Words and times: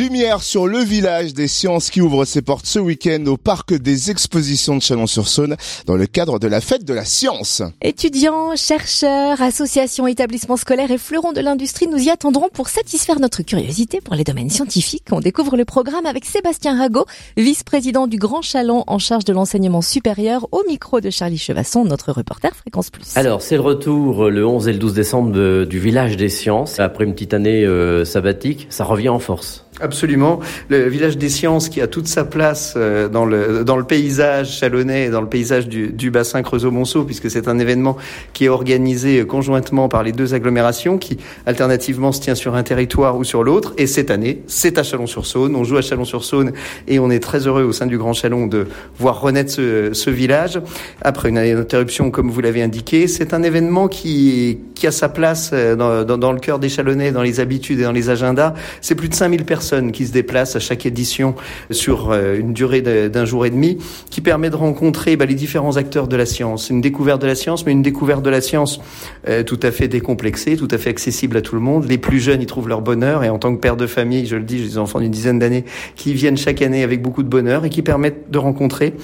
Lumière 0.00 0.42
sur 0.42 0.66
le 0.66 0.78
village 0.78 1.34
des 1.34 1.46
sciences 1.46 1.90
qui 1.90 2.00
ouvre 2.00 2.24
ses 2.24 2.40
portes 2.40 2.64
ce 2.64 2.78
week-end 2.78 3.22
au 3.26 3.36
parc 3.36 3.74
des 3.74 4.10
expositions 4.10 4.74
de 4.74 4.80
Chalon-sur-Saône 4.80 5.56
dans 5.84 5.94
le 5.94 6.06
cadre 6.06 6.38
de 6.38 6.48
la 6.48 6.62
fête 6.62 6.86
de 6.86 6.94
la 6.94 7.04
science. 7.04 7.60
Étudiants, 7.82 8.56
chercheurs, 8.56 9.42
associations, 9.42 10.06
établissements 10.06 10.56
scolaires 10.56 10.90
et 10.90 10.96
fleurons 10.96 11.32
de 11.32 11.42
l'industrie 11.42 11.86
nous 11.86 11.98
y 11.98 12.08
attendront 12.08 12.48
pour 12.50 12.70
satisfaire 12.70 13.20
notre 13.20 13.42
curiosité 13.42 14.00
pour 14.00 14.14
les 14.14 14.24
domaines 14.24 14.48
scientifiques. 14.48 15.04
On 15.12 15.20
découvre 15.20 15.58
le 15.58 15.66
programme 15.66 16.06
avec 16.06 16.24
Sébastien 16.24 16.78
Rago, 16.78 17.04
vice-président 17.36 18.06
du 18.06 18.16
Grand 18.16 18.40
Chalon 18.40 18.84
en 18.86 18.98
charge 18.98 19.26
de 19.26 19.34
l'enseignement 19.34 19.82
supérieur 19.82 20.48
au 20.50 20.62
micro 20.66 21.02
de 21.02 21.10
Charlie 21.10 21.36
Chevasson, 21.36 21.84
notre 21.84 22.12
reporter 22.12 22.56
Fréquence 22.56 22.88
Plus. 22.88 23.18
Alors, 23.18 23.42
c'est 23.42 23.56
le 23.56 23.60
retour 23.60 24.30
le 24.30 24.46
11 24.46 24.66
et 24.66 24.72
le 24.72 24.78
12 24.78 24.94
décembre 24.94 25.66
du 25.66 25.78
village 25.78 26.16
des 26.16 26.30
sciences. 26.30 26.80
Après 26.80 27.04
une 27.04 27.12
petite 27.12 27.34
année 27.34 27.66
euh, 27.66 28.06
sabbatique, 28.06 28.66
ça 28.70 28.84
revient 28.84 29.10
en 29.10 29.18
force. 29.18 29.66
Absolument. 29.80 30.40
Le 30.68 30.88
village 30.88 31.16
des 31.16 31.30
sciences 31.30 31.68
qui 31.68 31.80
a 31.80 31.86
toute 31.86 32.06
sa 32.06 32.24
place 32.24 32.74
euh, 32.76 33.08
dans 33.08 33.24
le, 33.24 33.64
dans 33.64 33.76
le 33.76 33.84
paysage 33.84 34.58
chalonnais, 34.58 35.08
dans 35.08 35.22
le 35.22 35.28
paysage 35.28 35.68
du, 35.68 35.88
du 35.88 36.10
bassin 36.10 36.42
Creusot-Monceau, 36.42 37.04
puisque 37.04 37.30
c'est 37.30 37.48
un 37.48 37.58
événement 37.58 37.96
qui 38.34 38.44
est 38.44 38.48
organisé 38.48 39.24
conjointement 39.24 39.88
par 39.88 40.02
les 40.02 40.12
deux 40.12 40.34
agglomérations, 40.34 40.98
qui 40.98 41.16
alternativement 41.46 42.12
se 42.12 42.20
tient 42.20 42.34
sur 42.34 42.54
un 42.56 42.62
territoire 42.62 43.16
ou 43.16 43.24
sur 43.24 43.42
l'autre. 43.42 43.72
Et 43.78 43.86
cette 43.86 44.10
année, 44.10 44.42
c'est 44.48 44.76
à 44.76 44.82
Chalon-sur-Saône. 44.82 45.56
On 45.56 45.64
joue 45.64 45.78
à 45.78 45.82
Chalon-sur-Saône 45.82 46.52
et 46.86 46.98
on 46.98 47.10
est 47.10 47.20
très 47.20 47.46
heureux 47.46 47.62
au 47.62 47.72
sein 47.72 47.86
du 47.86 47.96
Grand 47.96 48.12
Chalon 48.12 48.46
de 48.46 48.66
voir 48.98 49.20
renaître 49.20 49.50
ce, 49.50 49.94
ce 49.94 50.10
village. 50.10 50.60
Après 51.00 51.30
une 51.30 51.38
année 51.38 51.54
d'interruption, 51.54 52.10
comme 52.10 52.30
vous 52.30 52.40
l'avez 52.42 52.62
indiqué, 52.62 53.08
c'est 53.08 53.32
un 53.32 53.42
événement 53.42 53.88
qui, 53.88 54.58
qui 54.74 54.86
a 54.86 54.92
sa 54.92 55.08
place 55.08 55.52
euh, 55.54 55.74
dans, 55.74 56.04
dans, 56.04 56.18
dans 56.18 56.32
le 56.32 56.40
cœur 56.40 56.58
des 56.58 56.68
Chalonnais, 56.68 57.12
dans 57.12 57.22
les 57.22 57.40
habitudes 57.40 57.80
et 57.80 57.84
dans 57.84 57.92
les 57.92 58.10
agendas. 58.10 58.52
C'est 58.82 58.94
plus 58.94 59.08
de 59.08 59.14
5000 59.14 59.44
personnes 59.44 59.69
qui 59.92 60.06
se 60.06 60.12
déplacent 60.12 60.56
à 60.56 60.60
chaque 60.60 60.86
édition 60.86 61.34
sur 61.70 62.10
euh, 62.10 62.38
une 62.38 62.52
durée 62.52 62.82
d'un 62.82 63.24
jour 63.24 63.46
et 63.46 63.50
demi, 63.50 63.78
qui 64.10 64.20
permet 64.20 64.50
de 64.50 64.56
rencontrer 64.56 65.16
bah, 65.16 65.26
les 65.26 65.34
différents 65.34 65.76
acteurs 65.76 66.08
de 66.08 66.16
la 66.16 66.26
science. 66.26 66.70
Une 66.70 66.80
découverte 66.80 67.22
de 67.22 67.26
la 67.26 67.34
science, 67.34 67.64
mais 67.66 67.72
une 67.72 67.82
découverte 67.82 68.22
de 68.22 68.30
la 68.30 68.40
science 68.40 68.80
euh, 69.28 69.42
tout 69.42 69.60
à 69.62 69.70
fait 69.70 69.88
décomplexée, 69.88 70.56
tout 70.56 70.68
à 70.70 70.78
fait 70.78 70.90
accessible 70.90 71.36
à 71.36 71.42
tout 71.42 71.54
le 71.54 71.60
monde. 71.60 71.86
Les 71.88 71.98
plus 71.98 72.20
jeunes 72.20 72.42
y 72.42 72.46
trouvent 72.46 72.68
leur 72.68 72.82
bonheur, 72.82 73.24
et 73.24 73.30
en 73.30 73.38
tant 73.38 73.54
que 73.54 73.60
père 73.60 73.76
de 73.76 73.86
famille, 73.86 74.26
je 74.26 74.36
le 74.36 74.42
dis, 74.42 74.58
j'ai 74.58 74.68
des 74.68 74.78
enfants 74.78 75.00
d'une 75.00 75.10
dizaine 75.10 75.38
d'années 75.38 75.64
qui 75.96 76.14
viennent 76.14 76.36
chaque 76.36 76.62
année 76.62 76.82
avec 76.82 77.02
beaucoup 77.02 77.22
de 77.22 77.28
bonheur 77.28 77.64
et 77.64 77.70
qui 77.70 77.82
permettent 77.82 78.30
de 78.30 78.38
rencontrer 78.38 78.94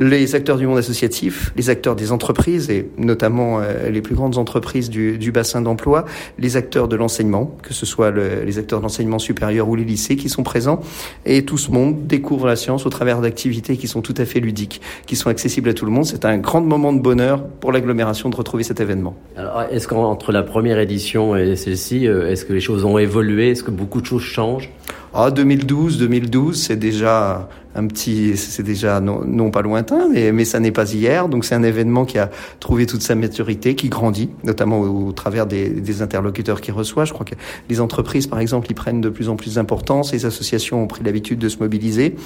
les 0.00 0.34
acteurs 0.34 0.56
du 0.56 0.66
monde 0.66 0.78
associatif, 0.78 1.52
les 1.56 1.68
acteurs 1.68 1.94
des 1.94 2.10
entreprises 2.10 2.70
et 2.70 2.88
notamment 2.96 3.60
euh, 3.60 3.90
les 3.90 4.00
plus 4.00 4.14
grandes 4.14 4.38
entreprises 4.38 4.88
du, 4.88 5.18
du 5.18 5.30
bassin 5.30 5.60
d'emploi, 5.60 6.06
les 6.38 6.56
acteurs 6.56 6.88
de 6.88 6.96
l'enseignement, 6.96 7.54
que 7.62 7.74
ce 7.74 7.84
soit 7.84 8.10
le, 8.10 8.42
les 8.44 8.58
acteurs 8.58 8.80
de 8.80 8.84
l'enseignement 8.84 9.18
supérieur 9.18 9.68
ou 9.68 9.76
les 9.76 9.84
lycées 9.84 10.16
qui 10.16 10.30
sont 10.30 10.42
présents, 10.42 10.80
et 11.26 11.44
tout 11.44 11.58
ce 11.58 11.70
monde 11.70 12.06
découvre 12.06 12.46
la 12.46 12.56
science 12.56 12.86
au 12.86 12.90
travers 12.90 13.20
d'activités 13.20 13.76
qui 13.76 13.88
sont 13.88 14.00
tout 14.00 14.14
à 14.16 14.24
fait 14.24 14.40
ludiques, 14.40 14.80
qui 15.06 15.16
sont 15.16 15.28
accessibles 15.28 15.68
à 15.68 15.74
tout 15.74 15.84
le 15.84 15.92
monde. 15.92 16.06
C'est 16.06 16.24
un 16.24 16.38
grand 16.38 16.62
moment 16.62 16.94
de 16.94 17.00
bonheur 17.00 17.44
pour 17.44 17.70
l'agglomération 17.70 18.30
de 18.30 18.36
retrouver 18.36 18.62
cet 18.62 18.80
événement. 18.80 19.14
Alors, 19.36 19.62
est-ce 19.70 19.86
qu'entre 19.86 20.32
la 20.32 20.42
première 20.42 20.78
édition 20.78 21.36
et 21.36 21.56
celle-ci, 21.56 22.08
euh, 22.08 22.30
est-ce 22.30 22.46
que 22.46 22.54
les 22.54 22.60
choses 22.60 22.86
ont 22.86 22.96
évolué? 22.96 23.50
Est-ce 23.50 23.62
que 23.62 23.70
beaucoup 23.70 24.00
de 24.00 24.06
choses 24.06 24.22
changent? 24.22 24.70
Ah, 25.12 25.30
2012, 25.30 25.98
2012, 25.98 26.62
c'est 26.62 26.76
déjà 26.76 27.48
un 27.74 27.86
petit, 27.86 28.36
c'est 28.36 28.62
déjà 28.62 29.00
non, 29.00 29.50
pas 29.50 29.62
lointain, 29.62 30.08
mais, 30.12 30.32
mais 30.32 30.44
ça 30.44 30.58
n'est 30.58 30.72
pas 30.72 30.92
hier. 30.92 31.28
Donc 31.28 31.44
c'est 31.44 31.54
un 31.54 31.62
événement 31.62 32.04
qui 32.04 32.18
a 32.18 32.30
trouvé 32.58 32.86
toute 32.86 33.02
sa 33.02 33.14
maturité, 33.14 33.74
qui 33.74 33.88
grandit, 33.88 34.30
notamment 34.44 34.80
au, 34.80 35.12
travers 35.12 35.46
des, 35.46 36.02
interlocuteurs 36.02 36.60
qu'il 36.60 36.74
reçoit. 36.74 37.04
Je 37.04 37.12
crois 37.12 37.26
que 37.26 37.34
les 37.68 37.80
entreprises, 37.80 38.26
par 38.26 38.38
exemple, 38.38 38.70
y 38.70 38.74
prennent 38.74 39.00
de 39.00 39.08
plus 39.08 39.28
en 39.28 39.36
plus 39.36 39.54
d'importance. 39.54 40.12
Les 40.12 40.26
associations 40.26 40.82
ont 40.82 40.86
pris 40.86 41.04
l'habitude 41.04 41.38
de 41.38 41.48
se 41.48 41.58
mobiliser. 41.58 42.16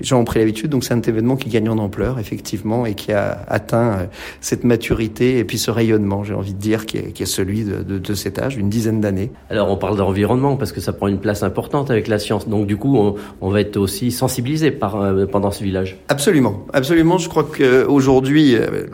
Les 0.00 0.06
gens 0.06 0.20
ont 0.20 0.24
pris 0.24 0.38
l'habitude. 0.38 0.70
Donc 0.70 0.84
c'est 0.84 0.94
un 0.94 1.00
événement 1.00 1.36
qui 1.36 1.48
gagne 1.48 1.68
en 1.68 1.78
ampleur, 1.78 2.18
effectivement, 2.18 2.86
et 2.86 2.94
qui 2.94 3.12
a 3.12 3.44
atteint 3.48 3.92
euh, 3.92 4.06
cette 4.40 4.64
maturité 4.64 5.38
et 5.38 5.44
puis 5.44 5.58
ce 5.58 5.70
rayonnement, 5.70 6.24
j'ai 6.24 6.34
envie 6.34 6.54
de 6.54 6.58
dire, 6.58 6.86
qui 6.86 6.98
est, 6.98 7.24
celui 7.24 7.64
de, 7.64 8.14
cet 8.14 8.38
âge, 8.38 8.56
d'une 8.56 8.68
dizaine 8.68 9.00
d'années. 9.00 9.32
Alors 9.50 9.70
on 9.70 9.76
parle 9.76 9.96
d'environnement 9.96 10.56
parce 10.56 10.72
que 10.72 10.80
ça 10.80 10.92
prend 10.92 11.08
une 11.08 11.18
place 11.18 11.42
importante 11.42 11.90
avec 11.90 12.08
la 12.08 12.18
science. 12.18 12.48
Donc 12.48 12.66
du 12.66 12.76
coup, 12.76 12.96
on, 12.96 13.14
on 13.40 13.50
va 13.50 13.60
être 13.60 13.76
aussi 13.76 14.10
sensibilisé 14.10 14.70
par, 14.70 14.93
euh, 14.94 15.26
pendant 15.26 15.50
ce 15.50 15.62
village. 15.64 15.98
Absolument, 16.08 16.66
absolument. 16.72 17.18
Je 17.18 17.28
crois 17.28 17.44
qu'aujourd'hui, 17.44 18.54
euh, 18.54 18.86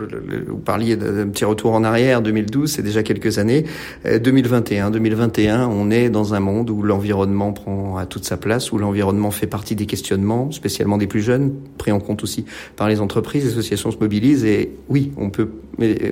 vous 0.49 0.56
parliez 0.56 0.97
d'un 0.97 1.28
petit 1.28 1.44
retour 1.44 1.72
en 1.72 1.84
arrière, 1.84 2.22
2012, 2.22 2.71
c'est 2.71 2.83
déjà 2.83 3.03
quelques 3.03 3.38
années. 3.38 3.65
2021, 4.05 4.88
euh, 4.88 4.91
2021, 4.91 5.69
on 5.69 5.91
est 5.91 6.11
dans 6.11 6.34
un 6.34 6.41
monde 6.41 6.71
où 6.71 6.83
l'environnement 6.83 7.53
prend 7.53 7.97
à 7.97 8.06
toute 8.06 8.25
sa 8.25 8.37
place, 8.37 8.72
où 8.72 8.78
l'environnement 8.78 9.31
fait 9.31 9.47
partie 9.47 9.77
des 9.77 9.87
questionnements, 9.87 10.50
spécialement 10.50 10.99
des 10.99 11.06
plus 11.06 11.22
jeunes, 11.22 11.53
pris 11.78 11.93
en 11.93 12.00
compte 12.00 12.22
aussi 12.22 12.44
par 12.77 12.88
les 12.88 13.00
entreprises, 13.00 13.44
les 13.44 13.53
associations 13.53 13.91
se 13.91 13.99
mobilisent. 13.99 14.44
Et 14.44 14.72
oui, 14.88 15.12
on 15.17 15.31
peut, 15.31 15.50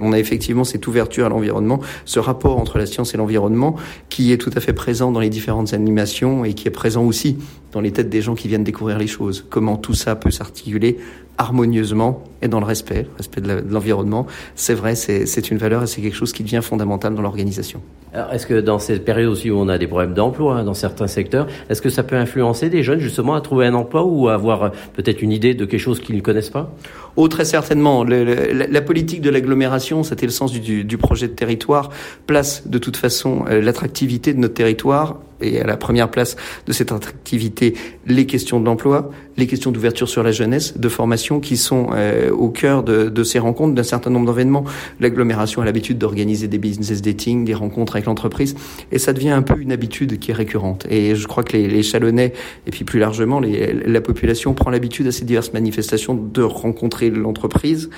on 0.00 0.12
a 0.12 0.19
effectivement 0.19 0.65
cette 0.65 0.87
ouverture 0.87 1.26
à 1.26 1.28
l'environnement, 1.28 1.81
ce 2.05 2.19
rapport 2.19 2.59
entre 2.59 2.78
la 2.78 2.87
science 2.87 3.15
et 3.15 3.16
l'environnement 3.16 3.76
qui 4.09 4.32
est 4.32 4.38
tout 4.38 4.50
à 4.55 4.60
fait 4.60 4.72
présent 4.72 5.12
dans 5.12 5.20
les 5.20 5.31
différentes 5.31 5.72
animations 5.72 6.44
et 6.44 6.55
qui 6.55 6.69
est 6.69 6.72
présent 6.72 7.05
aussi 7.05 7.38
dans 7.72 7.81
les 7.81 7.93
têtes 7.93 8.09
des 8.09 8.22
gens 8.22 8.34
qui 8.34 8.49
viennent 8.49 8.65
découvrir 8.65 8.99
les 8.99 9.06
choses. 9.06 9.44
Comment 9.49 9.76
tout 9.78 9.94
ça 9.94 10.16
peut 10.16 10.31
s'articuler 10.31 10.99
harmonieusement 11.39 12.25
et 12.43 12.49
dans 12.49 12.61
le 12.61 12.66
respect, 12.66 13.03
le 13.03 13.16
respect 13.16 13.41
de 13.41 13.65
l'environnement. 13.71 14.27
C'est 14.56 14.75
vrai, 14.75 14.94
c'est 14.94 15.50
une 15.50 15.59
valeur 15.59 15.84
et 15.84 15.87
c'est 15.87 16.03
quelque 16.03 16.16
chose 16.16 16.33
qui 16.33 16.43
devient 16.43 16.61
fondamental 16.62 17.15
dans 17.15 17.22
l'organisation. 17.22 17.81
Alors, 18.12 18.33
est-ce 18.33 18.47
que 18.47 18.61
dans 18.61 18.78
cette 18.78 19.05
période 19.05 19.31
aussi 19.31 19.50
où 19.50 19.59
on 19.59 19.69
a 19.69 19.77
des 19.77 19.87
problèmes 19.87 20.15
d'emploi 20.15 20.56
hein, 20.56 20.65
dans 20.65 20.75
certains 20.75 21.06
secteurs, 21.06 21.47
est-ce 21.69 21.83
que 21.83 21.91
ça 21.91 22.03
peut 22.03 22.17
influencer 22.17 22.71
des 22.71 22.83
jeunes 22.83 23.00
justement 23.00 23.34
à 23.34 23.41
trouver 23.41 23.67
un 23.67 23.75
emploi 23.75 24.05
ou 24.05 24.28
à 24.28 24.34
avoir 24.34 24.62
euh, 24.62 24.69
peut-être 24.94 25.21
une 25.21 25.31
idée 25.31 25.55
de 25.55 25.65
quelque 25.65 25.81
chose 25.81 26.00
qu'ils 26.00 26.17
ne 26.17 26.21
connaissent 26.21 26.50
pas? 26.50 26.75
Oh, 27.17 27.28
très 27.28 27.44
certainement. 27.44 28.05
Le, 28.05 28.25
le, 28.25 28.53
la 28.53 28.81
politique 28.81 29.21
de 29.21 29.31
l'agglomération, 29.31 30.05
c'était 30.05 30.27
le 30.27 30.33
sens 30.33 30.53
du, 30.53 30.84
du, 30.84 30.99
projet 30.99 31.28
de 31.28 31.34
territoire, 31.34 31.91
place 32.27 32.67
de 32.67 32.78
toute 32.78 32.97
façon 32.97 33.44
euh, 33.49 33.61
l'attractivité 33.61 34.33
de 34.33 34.38
notre 34.38 34.55
territoire 34.55 35.19
et 35.41 35.61
à 35.61 35.67
la 35.67 35.77
première 35.77 36.11
place 36.11 36.37
de 36.67 36.72
cette 36.72 36.93
attractivité 36.93 37.75
les 38.06 38.27
questions 38.27 38.59
de 38.59 38.65
l'emploi, 38.65 39.11
les 39.38 39.47
questions 39.47 39.71
d'ouverture 39.71 40.09
sur 40.09 40.22
la 40.22 40.32
jeunesse, 40.32 40.76
de 40.76 40.88
formation 40.88 41.38
qui 41.38 41.56
sont 41.56 41.91
euh, 41.94 42.31
au 42.31 42.49
cœur 42.49 42.82
de, 42.82 43.09
de 43.09 43.22
ces 43.22 43.38
rencontres, 43.38 43.75
d'un 43.75 43.84
certain 43.84 44.10
nombre 44.10 44.26
d'événements. 44.26 44.65
L'agglomération 45.00 45.62
a 45.62 45.65
l'habitude 45.65 45.97
d'organiser 45.97 46.49
des 46.49 46.59
business 46.59 47.00
dating, 47.00 47.44
des 47.44 47.54
rencontres 47.54 47.94
avec 47.97 48.06
l'entreprise, 48.06 48.56
et 48.91 48.99
ça 48.99 49.12
devient 49.12 49.31
un 49.31 49.43
peu 49.43 49.59
une 49.59 49.71
habitude 49.71 50.19
qui 50.19 50.32
est 50.32 50.34
récurrente. 50.34 50.87
Et 50.91 51.15
je 51.15 51.26
crois 51.28 51.44
que 51.44 51.56
les, 51.56 51.69
les 51.69 51.84
Chalonnais, 51.84 52.32
et 52.66 52.71
puis 52.71 52.84
plus 52.84 52.99
largement 52.99 53.38
les, 53.38 53.72
la 53.72 54.00
population, 54.00 54.54
prend 54.54 54.71
l'habitude 54.71 55.06
à 55.06 55.12
ces 55.12 55.25
diverses 55.25 55.53
manifestations 55.53 56.15
de 56.15 56.43
rencontrer 56.43 57.09
l'entreprise. 57.09 57.91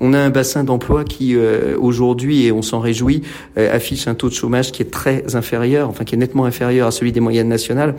On 0.00 0.12
a 0.12 0.18
un 0.18 0.30
bassin 0.30 0.62
d'emploi 0.62 1.02
qui 1.02 1.34
euh, 1.34 1.76
aujourd'hui, 1.78 2.46
et 2.46 2.52
on 2.52 2.62
s'en 2.62 2.78
réjouit, 2.78 3.22
euh, 3.58 3.74
affiche 3.74 4.06
un 4.06 4.14
taux 4.14 4.28
de 4.28 4.34
chômage 4.34 4.70
qui 4.70 4.82
est 4.82 4.90
très 4.90 5.34
inférieur, 5.34 5.88
enfin 5.88 6.04
qui 6.04 6.14
est 6.14 6.18
nettement 6.18 6.44
inférieur 6.44 6.86
à 6.86 6.92
celui 6.92 7.10
des 7.10 7.20
moyennes 7.20 7.48
nationales. 7.48 7.96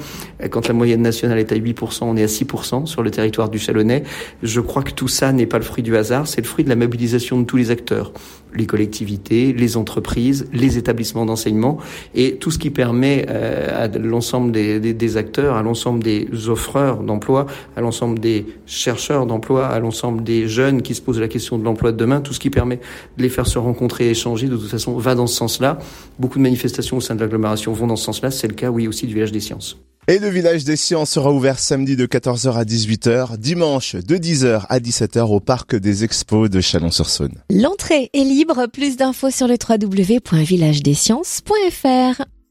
Quand 0.50 0.70
la 0.70 0.74
moyenne 0.74 1.02
nationale 1.02 1.40
est 1.40 1.52
à 1.52 1.56
8%, 1.56 2.04
on 2.04 2.16
est 2.16 2.24
à 2.24 2.28
6% 2.28 2.85
sur 2.86 3.04
le 3.04 3.12
territoire 3.12 3.50
du 3.50 3.60
Chalonnais. 3.60 4.04
Je 4.44 4.62
crois 4.62 4.84
que 4.84 4.92
tout 4.92 5.08
ça 5.08 5.32
n'est 5.32 5.46
pas 5.46 5.58
le 5.58 5.64
fruit 5.64 5.84
du 5.84 5.96
hasard, 5.96 6.28
c'est 6.28 6.42
le 6.42 6.48
fruit 6.48 6.64
de 6.64 6.70
la 6.70 6.76
mobilisation 6.76 7.40
de 7.40 7.46
tous 7.46 7.58
les 7.58 7.72
acteurs, 7.72 8.12
les 8.56 8.66
collectivités, 8.66 9.54
les 9.54 9.78
entreprises, 9.78 10.48
les 10.54 10.78
établissements 10.78 11.26
d'enseignement 11.26 11.78
et 12.14 12.36
tout 12.36 12.52
ce 12.52 12.58
qui 12.58 12.70
permet 12.70 13.26
euh, 13.30 13.86
à 13.86 13.88
l'ensemble 13.98 14.52
des, 14.52 15.18
acteurs, 15.18 15.56
à 15.56 15.64
l'ensemble 15.64 16.04
des 16.04 16.28
offreurs 16.48 17.04
d'emploi, 17.04 17.46
à 17.76 17.82
l'ensemble 17.82 18.20
des 18.20 18.46
chercheurs 18.66 19.26
d'emploi, 19.26 19.68
à 19.68 19.80
l'ensemble 19.80 20.24
des 20.24 20.48
jeunes 20.48 20.82
qui 20.82 20.96
se 20.96 21.02
posent 21.02 21.20
la 21.20 21.28
question 21.28 21.58
de 21.58 21.64
l'emploi 21.64 21.92
de 21.92 21.98
demain, 21.98 22.22
tout 22.22 22.34
ce 22.34 22.40
qui 22.40 22.50
permet 22.50 22.80
de 23.18 23.24
les 23.24 23.30
faire 23.30 23.48
se 23.48 23.60
rencontrer 23.60 24.08
et 24.08 24.12
échanger, 24.12 24.48
de 24.48 24.58
toute 24.58 24.70
façon, 24.70 24.98
va 24.98 25.16
dans 25.16 25.28
ce 25.28 25.36
sens-là. 25.36 25.80
Beaucoup 26.20 26.38
de 26.38 26.44
manifestations 26.44 26.98
au 26.98 27.02
sein 27.02 27.16
de 27.16 27.22
l'agglomération 27.22 27.74
vont 27.74 27.88
dans 27.88 27.96
ce 27.96 28.06
sens-là. 28.06 28.32
C'est 28.32 28.48
le 28.48 28.54
cas, 28.54 28.70
oui, 28.70 28.88
aussi 28.88 29.08
du 29.08 29.14
village 29.14 29.32
des 29.32 29.40
sciences. 29.40 29.78
Et 30.08 30.20
le 30.20 30.30
village 30.30 30.66
des 30.66 30.76
sciences 30.76 31.10
sera 31.10 31.32
ouvert 31.32 31.58
samedi 31.58 31.96
de 31.96 32.06
14h 32.06 32.54
à 32.54 32.64
18h, 32.64 33.38
dimanche 33.38 33.96
de 33.96 34.18
10h 34.18 34.68
à 34.70 34.80
17h 34.80 35.22
au 35.22 35.40
parc 35.40 35.76
des 35.76 36.04
expos 36.04 36.48
de 36.48 36.62
Chalon-sur-Saône. 36.62 37.42
L'entrée 37.50 38.12
est 38.14 38.24
libre, 38.24 38.68
plus 38.72 38.98
d'infos 38.98 39.32
sur 39.32 39.48
le 39.48 39.56
www.villagedesciences.fr. 39.56 42.22